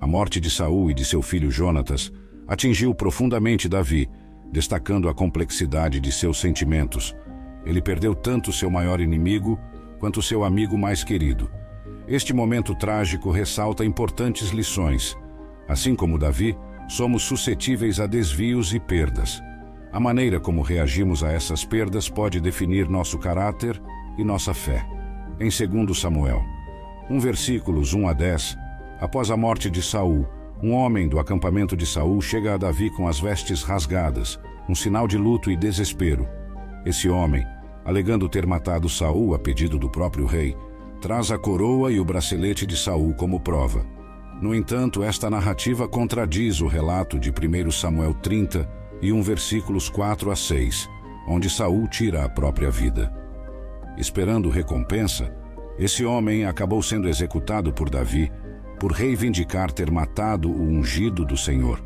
A 0.00 0.06
morte 0.06 0.40
de 0.40 0.48
Saul 0.48 0.90
e 0.90 0.94
de 0.94 1.04
seu 1.04 1.20
filho 1.20 1.50
Jonatas 1.50 2.12
atingiu 2.46 2.94
profundamente 2.94 3.68
Davi, 3.68 4.08
destacando 4.50 5.08
a 5.08 5.14
complexidade 5.14 6.00
de 6.00 6.10
seus 6.10 6.40
sentimentos. 6.40 7.14
Ele 7.64 7.82
perdeu 7.82 8.14
tanto 8.14 8.52
seu 8.52 8.70
maior 8.70 9.00
inimigo 9.00 9.58
quanto 9.98 10.22
seu 10.22 10.44
amigo 10.44 10.78
mais 10.78 11.04
querido. 11.04 11.50
Este 12.06 12.32
momento 12.32 12.74
trágico 12.74 13.30
ressalta 13.30 13.84
importantes 13.84 14.50
lições. 14.50 15.16
Assim 15.68 15.94
como 15.94 16.18
Davi, 16.18 16.56
somos 16.88 17.22
suscetíveis 17.22 18.00
a 18.00 18.06
desvios 18.06 18.72
e 18.72 18.80
perdas. 18.80 19.42
A 19.92 20.00
maneira 20.00 20.40
como 20.40 20.62
reagimos 20.62 21.22
a 21.22 21.30
essas 21.30 21.64
perdas 21.64 22.08
pode 22.08 22.40
definir 22.40 22.88
nosso 22.88 23.18
caráter 23.18 23.80
e 24.16 24.24
nossa 24.24 24.54
fé. 24.54 24.86
Em 25.38 25.50
2 25.50 25.98
Samuel, 25.98 26.42
um 27.10 27.18
versículos 27.18 27.94
1 27.94 28.08
a 28.08 28.12
10, 28.12 28.56
após 29.00 29.30
a 29.30 29.36
morte 29.36 29.70
de 29.70 29.82
Saul, 29.82 30.26
um 30.62 30.72
homem 30.72 31.08
do 31.08 31.18
acampamento 31.18 31.76
de 31.76 31.86
Saul 31.86 32.20
chega 32.20 32.54
a 32.54 32.56
Davi 32.56 32.90
com 32.90 33.06
as 33.06 33.20
vestes 33.20 33.62
rasgadas, 33.62 34.38
um 34.68 34.74
sinal 34.74 35.06
de 35.06 35.16
luto 35.16 35.50
e 35.50 35.56
desespero. 35.56 36.28
Esse 36.84 37.08
homem, 37.08 37.46
alegando 37.84 38.28
ter 38.28 38.46
matado 38.46 38.88
Saul 38.88 39.34
a 39.34 39.38
pedido 39.38 39.78
do 39.78 39.88
próprio 39.88 40.26
rei, 40.26 40.56
traz 41.00 41.30
a 41.30 41.38
coroa 41.38 41.92
e 41.92 42.00
o 42.00 42.04
bracelete 42.04 42.66
de 42.66 42.76
Saul 42.76 43.14
como 43.14 43.40
prova. 43.40 43.86
No 44.40 44.54
entanto, 44.54 45.02
esta 45.02 45.30
narrativa 45.30 45.88
contradiz 45.88 46.60
o 46.60 46.66
relato 46.66 47.18
de 47.18 47.30
1 47.30 47.70
Samuel 47.70 48.14
30 48.14 48.68
e 49.00 49.12
1 49.12 49.22
versículos 49.22 49.88
4 49.88 50.30
a 50.30 50.36
6, 50.36 50.88
onde 51.28 51.48
Saul 51.48 51.86
tira 51.88 52.24
a 52.24 52.28
própria 52.28 52.70
vida. 52.70 53.12
Esperando 53.96 54.48
recompensa, 54.48 55.32
esse 55.78 56.04
homem 56.04 56.44
acabou 56.44 56.82
sendo 56.82 57.08
executado 57.08 57.72
por 57.72 57.88
Davi 57.88 58.30
por 58.78 58.92
reivindicar 58.92 59.72
ter 59.72 59.90
matado 59.90 60.50
o 60.50 60.62
ungido 60.62 61.24
do 61.24 61.36
Senhor. 61.36 61.82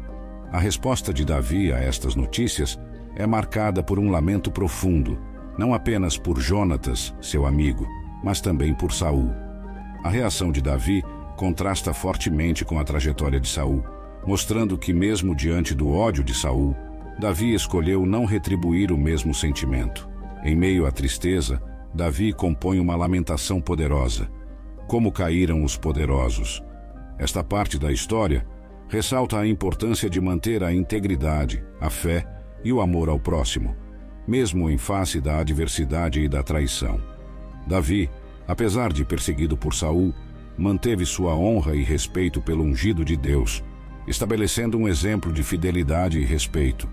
A 0.53 0.59
resposta 0.59 1.13
de 1.13 1.25
Davi 1.25 1.73
a 1.73 1.79
estas 1.79 2.15
notícias 2.15 2.79
é 3.17 3.27
marcada 3.27 3.83
por 3.83 3.99
um 3.99 4.11
lamento 4.11 4.51
profundo, 4.51 5.19
não 5.59 5.73
apenas 5.75 6.17
por 6.17 6.39
Jonatas, 6.39 7.15
seu 7.21 7.47
amigo, 7.47 7.87
mas 8.23 8.41
também 8.41 8.75
por 8.75 8.93
Saul. 8.93 9.31
A 10.05 10.11
reação 10.11 10.51
de 10.53 10.61
Davi 10.61 11.03
contrasta 11.37 11.93
fortemente 11.95 12.65
com 12.65 12.79
a 12.79 12.85
trajetória 12.85 13.41
de 13.41 13.49
Saul, 13.49 13.83
mostrando 14.27 14.79
que 14.79 14.93
mesmo 14.93 15.35
diante 15.35 15.75
do 15.75 15.91
ódio 15.91 16.23
de 16.23 16.35
Saul, 16.35 16.77
Davi 17.19 17.55
escolheu 17.55 18.07
não 18.07 18.25
retribuir 18.25 18.93
o 18.93 18.99
mesmo 18.99 19.35
sentimento. 19.35 20.09
Em 20.43 20.57
meio 20.57 20.87
à 20.87 20.91
tristeza, 20.91 21.63
Davi 21.95 22.33
compõe 22.33 22.81
uma 22.81 22.97
lamentação 22.97 23.61
poderosa. 23.61 24.29
Como 24.87 25.13
caíram 25.13 25.63
os 25.63 25.77
poderosos, 25.77 26.63
esta 27.19 27.42
parte 27.42 27.78
da 27.78 27.92
história 27.92 28.47
ressalta 28.88 29.38
a 29.38 29.47
importância 29.47 30.11
de 30.11 30.21
manter 30.21 30.62
a 30.62 30.73
integridade, 30.73 31.64
a 31.81 31.88
fé 31.88 32.26
e 32.62 32.73
o 32.73 32.81
amor 32.81 33.09
ao 33.09 33.19
próximo, 33.19 33.75
mesmo 34.26 34.71
em 34.71 34.76
face 34.76 35.21
da 35.21 35.38
adversidade 35.38 36.21
e 36.21 36.28
da 36.28 36.42
traição. 36.42 37.00
Davi, 37.66 38.11
apesar 38.47 38.92
de 38.92 39.04
perseguido 39.04 39.57
por 39.57 39.75
Saul, 39.75 40.14
manteve 40.59 41.07
sua 41.07 41.35
honra 41.35 41.75
e 41.75 41.83
respeito 41.83 42.40
pelo 42.40 42.62
ungido 42.62 43.04
de 43.04 43.16
Deus, 43.16 43.64
estabelecendo 44.07 44.76
um 44.76 44.87
exemplo 44.87 45.33
de 45.33 45.42
fidelidade 45.42 46.19
e 46.19 46.25
respeito. 46.25 46.88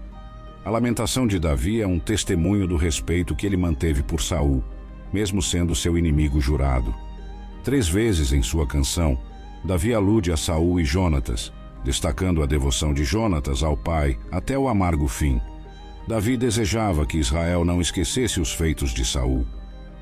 A 0.63 0.69
lamentação 0.69 1.25
de 1.27 1.39
Davi 1.39 1.81
é 1.81 1.87
um 1.87 1.99
testemunho 1.99 2.67
do 2.67 2.75
respeito 2.75 3.35
que 3.35 3.45
ele 3.45 3.57
manteve 3.57 4.03
por 4.03 4.21
Saul, 4.21 4.63
mesmo 5.11 5.41
sendo 5.41 5.75
seu 5.75 5.97
inimigo 5.97 6.39
jurado. 6.39 6.93
Três 7.63 7.87
vezes 7.87 8.31
em 8.31 8.41
sua 8.41 8.67
canção, 8.67 9.19
Davi 9.63 9.93
alude 9.93 10.31
a 10.31 10.37
Saul 10.37 10.79
e 10.79 10.85
Jonatas, 10.85 11.51
destacando 11.83 12.41
a 12.41 12.45
devoção 12.45 12.93
de 12.93 13.03
Jonatas 13.03 13.63
ao 13.63 13.75
pai 13.75 14.17
até 14.31 14.57
o 14.57 14.67
amargo 14.67 15.07
fim. 15.07 15.39
Davi 16.07 16.37
desejava 16.37 17.05
que 17.05 17.17
Israel 17.17 17.63
não 17.63 17.81
esquecesse 17.81 18.39
os 18.39 18.53
feitos 18.53 18.91
de 18.91 19.05
Saul. 19.05 19.45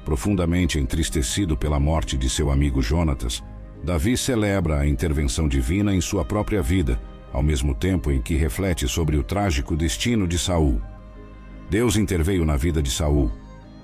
Profundamente 0.05 0.79
entristecido 0.79 1.57
pela 1.57 1.79
morte 1.79 2.17
de 2.17 2.29
seu 2.29 2.49
amigo 2.49 2.81
Jonatas, 2.81 3.43
Davi 3.83 4.15
celebra 4.15 4.79
a 4.79 4.87
intervenção 4.87 5.47
divina 5.47 5.93
em 5.93 6.01
sua 6.01 6.23
própria 6.23 6.61
vida, 6.61 6.99
ao 7.33 7.43
mesmo 7.43 7.75
tempo 7.75 8.11
em 8.11 8.21
que 8.21 8.35
reflete 8.35 8.87
sobre 8.87 9.17
o 9.17 9.23
trágico 9.23 9.75
destino 9.75 10.27
de 10.27 10.39
Saul. 10.39 10.81
Deus 11.69 11.97
interveio 11.97 12.45
na 12.45 12.55
vida 12.55 12.81
de 12.81 12.89
Saul, 12.89 13.31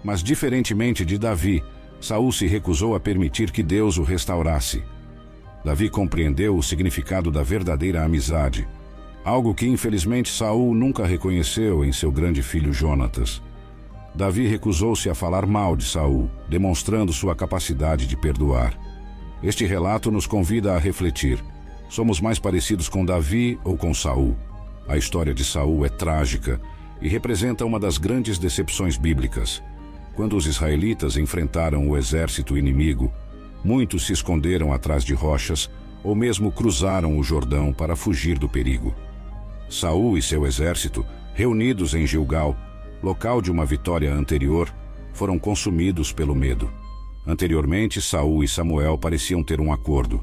mas 0.03 0.23
diferentemente 0.23 1.03
de 1.03 1.17
Davi, 1.17 1.63
Saul 1.99 2.31
se 2.31 2.47
recusou 2.47 2.95
a 2.95 2.99
permitir 2.99 3.51
que 3.51 3.61
Deus 3.61 3.97
o 3.97 4.03
restaurasse. 4.03 4.83
Davi 5.63 5.89
compreendeu 5.89 6.58
o 6.58 6.63
significado 6.63 7.32
da 7.32 7.41
verdadeira 7.41 8.03
amizade, 8.03 8.67
algo 9.24 9.53
que 9.53 9.65
infelizmente 9.65 10.29
Saul 10.29 10.75
nunca 10.75 11.05
reconheceu 11.05 11.86
em 11.86 11.91
seu 11.91 12.12
grande 12.12 12.43
filho 12.43 12.74
Jonatas. 12.74 13.41
Davi 14.13 14.46
recusou-se 14.46 15.10
a 15.10 15.15
falar 15.15 15.46
mal 15.46 15.75
de 15.75 15.86
Saul, 15.86 16.29
demonstrando 16.50 17.13
sua 17.13 17.36
capacidade 17.36 18.05
de 18.05 18.17
perdoar. 18.17 18.77
Este 19.41 19.65
relato 19.65 20.12
nos 20.12 20.27
convida 20.27 20.74
a 20.74 20.77
refletir. 20.77 21.43
Somos 21.89 22.20
mais 22.20 22.38
parecidos 22.38 22.89
com 22.89 23.05
Davi 23.05 23.58
ou 23.63 23.77
com 23.77 23.93
Saul? 23.93 24.36
A 24.88 24.98
história 24.98 25.34
de 25.34 25.43
Saul 25.46 25.86
é 25.86 25.89
trágica 25.89 26.62
e 27.01 27.08
representa 27.08 27.65
uma 27.65 27.79
das 27.79 27.98
grandes 27.98 28.38
decepções 28.38 28.98
bíblicas. 28.98 29.63
Quando 30.15 30.36
os 30.36 30.46
israelitas 30.46 31.17
enfrentaram 31.17 31.89
o 31.89 31.98
exército 31.98 32.58
inimigo, 32.58 33.12
muitos 33.63 34.05
se 34.05 34.13
esconderam 34.13 34.74
atrás 34.74 35.03
de 35.03 35.13
rochas 35.13 35.70
ou 36.03 36.13
mesmo 36.13 36.51
cruzaram 36.51 37.17
o 37.17 37.24
Jordão 37.24 37.72
para 37.72 37.96
fugir 37.96 38.38
do 38.38 38.50
perigo. 38.50 38.93
Saul 39.70 40.17
e 40.17 40.22
seu 40.22 40.46
exército, 40.46 41.05
reunidos 41.34 41.93
em 41.93 42.05
Gilgal, 42.05 42.55
local 43.01 43.41
de 43.41 43.50
uma 43.50 43.65
vitória 43.65 44.13
anterior, 44.13 44.74
foram 45.13 45.39
consumidos 45.39 46.12
pelo 46.12 46.36
medo. 46.36 46.72
Anteriormente, 47.25 48.01
Saul 48.01 48.43
e 48.43 48.48
Samuel 48.48 48.98
pareciam 48.98 49.43
ter 49.43 49.62
um 49.62 49.72
acordo. 49.72 50.22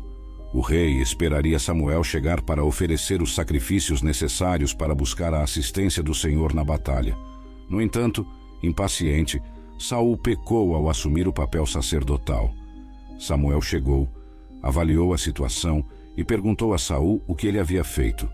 O 0.53 0.61
rei 0.61 1.01
esperaria 1.01 1.59
Samuel 1.59 2.03
chegar 2.05 2.43
para 2.43 2.65
oferecer 2.65 3.23
os 3.23 3.35
sacrifícios 3.35 4.03
necessários 4.03 4.75
para 4.75 4.95
buscar 4.95 5.33
a 5.33 5.43
assistência 5.43 6.03
do 6.03 6.15
Senhor 6.15 6.53
na 6.53 6.65
batalha. 6.65 7.17
No 7.69 7.81
entanto, 7.81 8.27
impaciente, 8.63 9.41
Saul 9.79 10.17
pecou 10.19 10.75
ao 10.75 10.91
assumir 10.91 11.27
o 11.27 11.33
papel 11.33 11.65
sacerdotal. 11.65 12.53
Samuel 13.21 13.61
chegou, 13.61 14.09
avaliou 14.63 15.13
a 15.13 15.19
situação 15.19 15.85
e 16.17 16.25
perguntou 16.25 16.73
a 16.73 16.79
Saul 16.79 17.23
o 17.29 17.35
que 17.35 17.47
ele 17.47 17.61
havia 17.61 17.85
feito. 17.85 18.29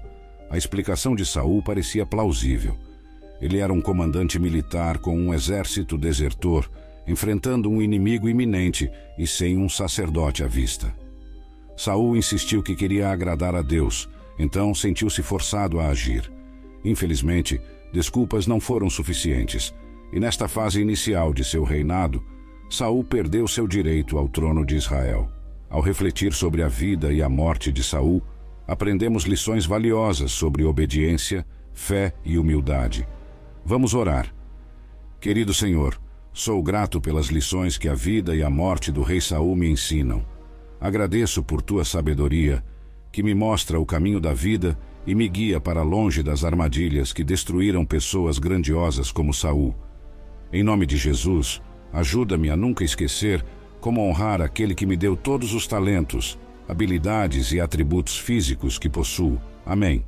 A 0.49 0.57
explicação 0.57 1.17
de 1.17 1.27
Saul 1.27 1.61
parecia 1.61 2.07
plausível. 2.07 2.77
Ele 3.41 3.59
era 3.59 3.73
um 3.73 3.83
comandante 3.83 4.39
militar 4.39 4.99
com 4.99 5.19
um 5.19 5.35
exército 5.35 5.99
desertor, 5.99 6.71
enfrentando 7.07 7.69
um 7.69 7.83
inimigo 7.83 8.29
iminente 8.29 8.89
e 9.19 9.27
sem 9.27 9.59
um 9.59 9.69
sacerdote 9.69 10.45
à 10.45 10.47
vista. 10.47 10.95
Saul 11.77 12.17
insistiu 12.17 12.63
que 12.63 12.77
queria 12.77 13.11
agradar 13.11 13.57
a 13.57 13.63
Deus, 13.63 14.09
então 14.39 14.73
sentiu-se 14.73 15.21
forçado 15.21 15.81
a 15.81 15.89
agir. 15.89 16.33
Infelizmente, 16.85 17.61
desculpas 17.93 18.47
não 18.47 18.61
foram 18.61 18.89
suficientes 18.89 19.75
e 20.13 20.21
nesta 20.21 20.47
fase 20.47 20.81
inicial 20.81 21.35
de 21.35 21.45
seu 21.45 21.65
reinado, 21.65 22.23
Saul 22.69 23.05
perdeu 23.05 23.47
seu 23.47 23.67
direito 23.67 24.19
ao 24.19 24.29
trono 24.29 24.65
de 24.67 24.75
Israel. 24.75 25.31
Ao 25.71 25.81
refletir 25.81 26.33
sobre 26.33 26.63
a 26.63 26.69
vida 26.69 27.13
e 27.13 27.23
a 27.23 27.29
morte 27.29 27.71
de 27.71 27.83
Saul, 27.83 28.23
aprendemos 28.67 29.25
lições 29.25 29.65
valiosas 29.65 30.33
sobre 30.33 30.65
obediência, 30.65 31.47
fé 31.73 32.13
e 32.25 32.39
humildade. 32.39 33.07
Vamos 33.65 33.95
orar. 33.95 34.35
Querido 35.21 35.55
Senhor, 35.55 36.01
sou 36.33 36.63
grato 36.63 37.01
pelas 37.01 37.27
lições 37.27 37.79
que 37.79 37.89
a 37.89 37.95
vida 37.95 38.35
e 38.35 38.43
a 38.43 38.51
morte 38.51 38.91
do 38.91 39.03
rei 39.03 39.21
Saul 39.21 39.55
me 39.55 39.69
ensinam. 39.69 40.25
Agradeço 40.81 41.43
por 41.43 41.63
tua 41.63 41.85
sabedoria, 41.85 42.65
que 43.13 43.23
me 43.23 43.35
mostra 43.35 43.81
o 43.81 43.87
caminho 43.87 44.21
da 44.21 44.35
vida 44.35 44.79
e 45.07 45.15
me 45.15 45.29
guia 45.29 45.61
para 45.61 45.83
longe 45.83 46.23
das 46.23 46.45
armadilhas 46.45 47.13
que 47.13 47.23
destruíram 47.23 47.87
pessoas 47.87 48.39
grandiosas 48.39 49.13
como 49.13 49.33
Saul. 49.33 49.75
Em 50.53 50.63
nome 50.63 50.85
de 50.85 50.97
Jesus, 50.97 51.63
ajuda-me 51.97 52.51
a 52.51 52.57
nunca 52.57 52.85
esquecer 52.85 53.45
como 53.81 54.07
honrar 54.07 54.43
aquele 54.43 54.75
que 54.75 54.87
me 54.87 54.97
deu 54.97 55.17
todos 55.17 55.55
os 55.55 55.67
talentos, 55.67 56.39
habilidades 56.69 57.53
e 57.53 57.61
atributos 57.61 58.19
físicos 58.19 58.79
que 58.79 58.89
possuo. 58.89 59.41
Amém. 59.65 60.05